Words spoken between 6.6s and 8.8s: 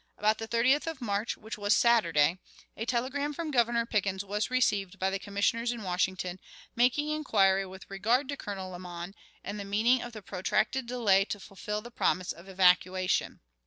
making inquiry with regard to Colonel